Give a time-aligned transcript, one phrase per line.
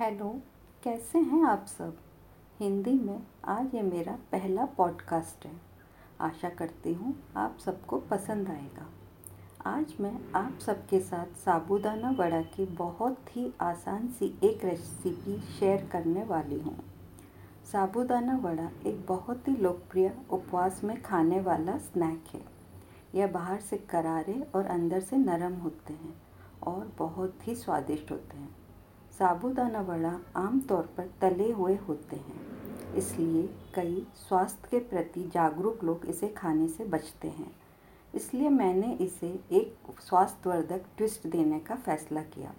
[0.00, 0.40] Hello,
[0.84, 1.96] कैसे हैं आप सब?
[2.60, 5.52] हिंदी में आज ये मेरा पहला पॉडकास्ट है।
[6.20, 8.86] आशा करती हूँ आप सबको पसंद आएगा।
[9.66, 15.88] आज मैं आप सबके साथ साबूदाना वड़ा की बहुत ही आसान सी एक रेसिपी शेयर
[15.92, 16.84] करने वाली हूँ।
[17.72, 22.44] साबूदाना वड़ा एक बहुत ही लोकप्रिय उपवास में खाने वाला स्नैक है।
[23.14, 26.22] यह बाहर से करारे और अंदर से नरम होते हैं
[26.62, 28.59] और बहुत ही स्वादिष्ट होते हैं।
[29.20, 33.42] साबूदाना वड़ा आमतौर पर तले हुए होते हैं, इसलिए
[33.74, 37.50] कई स्वास्थ्य के प्रति जागरूक लोग इसे खाने से बचते हैं।
[38.14, 42.54] इसलिए मैंने इसे एक स्वास्थ्यवर्धक ट्विस्ट देने का फैसला किया।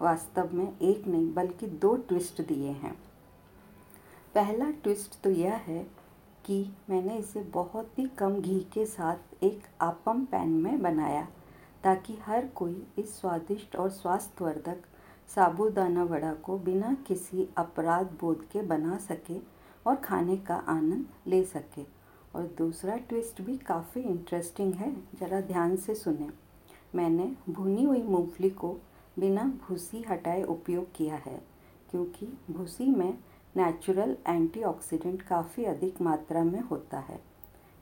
[0.00, 2.96] वास्तव में एक नहीं, बल्कि दो ट्विस्ट दिए हैं।
[4.34, 5.86] पहला ट्विस्ट तो यह है
[6.44, 11.28] कि मैंने इसे बहुत ही कम घी के साथ एक आपम पैन में बनाया,
[11.84, 14.86] ताकि हर कोई इस स्वादिष्ट और स्वास्थ्यवर्धक
[15.30, 19.38] साबूदाना वड़ा को बिना किसी अपराध बोध के बना सके
[19.86, 21.82] और खाने का आनंद ले सके।
[22.34, 26.28] और दूसरा ट्विस्ट भी काफ़ी इंटरेस्टिंग है, ज़रा ध्यान से सुने।
[26.94, 28.76] मैंने भुनी हुई मूंगफली को
[29.18, 31.40] बिना भूसी हटाए उपयोग किया है,
[31.90, 33.18] क्योंकि भूसी में
[33.54, 37.20] नेचुरल एंटीऑक्सीडेंट काफ़ी अधिक मात्रा में होता है।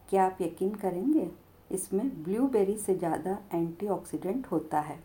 [0.08, 1.30] क्या आप यकीन करेंगे,
[1.70, 4.98] इसमें ब्लूबेरी से ज़्यादा एंटीऑक्सीडेंट होता है?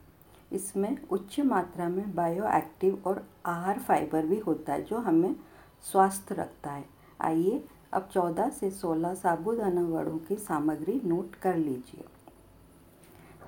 [0.52, 5.36] इसमें उच्च मात्रा में बायो एक्टिव और आहार फाइबर भी होता है, जो हमें
[5.84, 6.86] स्वस्थ रखता है।
[7.22, 7.64] आइए
[7.94, 12.06] अब 14 से 16 साबुदाना वड़ों की सामग्री नोट कर लीजिए।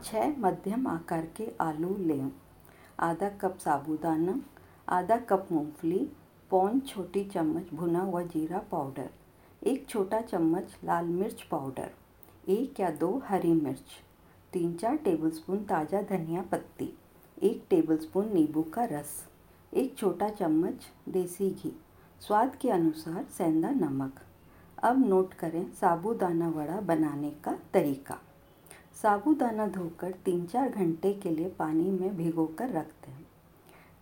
[0.04, 2.32] छः मध्यम आकार के आलू लें।
[3.00, 4.40] आधा कप साबुदाना,
[4.90, 6.10] आधा कप मूंगफली,
[6.52, 9.10] पौन छोटी चम्मच भुना हुआ जीरा पाउडर,
[9.64, 11.92] एक छोटा चम्मच लाल मिर्च पाउडर,
[12.50, 14.02] एक या दो हरी मिर्च।
[14.54, 16.88] तीन चार टेबलस्पून ताज़ा धनिया पत्ती,
[17.38, 19.12] एक टेबलस्पून नींबू का रस,
[19.74, 21.72] एक छोटा चम्मच देसी घी,
[22.22, 24.20] स्वाद के अनुसार सेंधा नमक।
[24.84, 28.18] अब नोट करें साबूदाना वड़ा बनाने का तरीका।
[29.02, 33.24] साबूदाना धोकर तीन चार घंटे के लिए पानी में भिगो कर रख दें।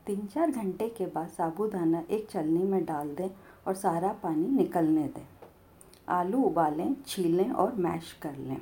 [0.06, 3.29] तीन चार घंटे के बाद साबूदाना एक चलनी में डाल दें
[3.68, 5.25] और सारा पानी निकलने दें।
[6.09, 8.62] आलू उबालें, छीलें और मैश कर लें।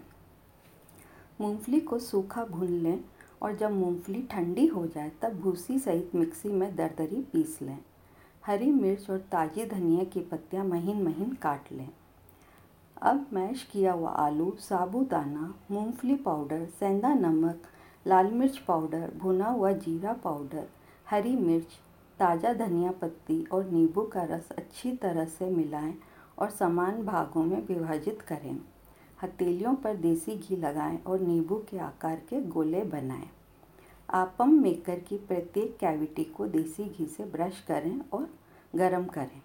[1.42, 3.00] मूंगफली को सूखा भून लें
[3.42, 7.78] और जब मूंगफली ठंडी हो जाए तब भूसी सहित मिक्सी में दरदरी पीस लें।
[8.44, 11.90] हरी मिर्च और ताज़ी धनिया की पत्तियाँ महीन महीन काट लें।
[13.02, 17.62] अब मैश किया हुआ आलू, साबुदाना, मूंगफली पाउडर, सेंधा नमक,
[18.06, 20.68] लाल मिर्च पाउडर, भुना हुआ जीरा पाउडर,
[21.10, 21.78] हरी मिर्च,
[22.20, 25.94] ताज़ा धनिया पत्ती और नींबू का रस अच्छी तरह से मिलाएँ
[26.40, 28.60] और समान भागों में विभाजित करें।
[29.24, 33.30] हथेलियों पर देसी घी लगाएँ और नींबू के आकार के गोले बनाएँ।
[34.10, 38.30] आपम मेकर की प्रत्येक कैविटी को देसी घी से ब्रश करें और
[38.76, 39.42] गरम करें।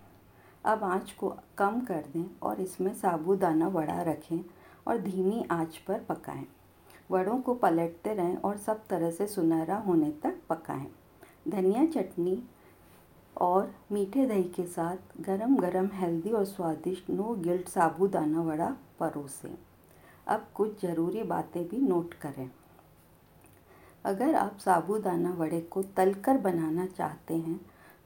[0.64, 4.40] अब आँच को कम कर दें और इसमें साबूदाना वड़ा रखें
[4.86, 6.46] और धीमी आँच पर पकाएँ।
[7.10, 10.86] वड़ों को पलटते रहें और सब तरह से सुनहरा होने तक पकाएँ।
[11.48, 12.42] धनिया चटनी
[13.36, 19.56] और मीठे दही के साथ गरम गरम हेल्दी और स्वादिष्ट नो गिल्ट साबूदाना वड़ा परोसें।
[20.26, 22.50] अब कुछ ज़रूरी बातें भी नोट करें।
[24.04, 27.60] अगर आप साबूदाना वड़े को तलकर बनाना चाहते हैं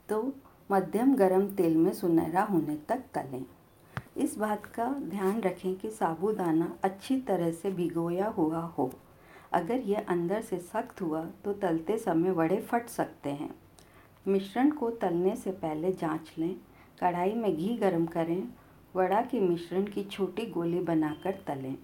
[0.09, 0.23] तो
[0.71, 3.45] मध्यम गरम तेल में सुनहरा होने तक तलें।
[4.17, 8.91] इस बात का ध्यान रखें कि साबूदाना अच्छी तरह से भिगोया हुआ हो।
[9.53, 13.55] अगर यह अंदर से सख्त हुआ तो तलते समय वड़े फट सकते हैं।
[14.29, 16.55] मिश्रण को तलने से पहले जाँच लें।
[17.01, 18.43] कढ़ाई में घी गरम करें।
[18.97, 21.75] वड़ा के मिश्रण की छोटी गोली बनाकर तलें।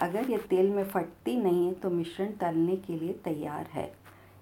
[0.00, 3.92] अगर ये तेल में फटती नहीं है तो मिश्रण तलने के लिए तैयार है।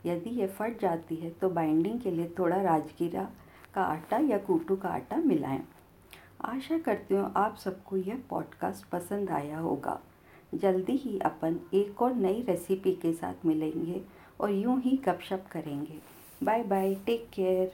[0.06, 3.28] यदि ये फट जाती है तो बाइंडिंग के लिए थोड़ा राजगीरा
[3.74, 5.62] का आटा या कूटू का आटा मिलाएँ।
[6.44, 10.00] आशा करती हूँ आप सबको यह पॉडकास्ट पसंद आया होगा।
[10.54, 14.00] जल्दी ही अपन एक और नई रेसिपी के साथ मिलेंगे
[14.40, 15.98] और यूँ ही गपशप करेंगे।
[16.44, 16.98] Bye bye.
[17.06, 17.70] Take care.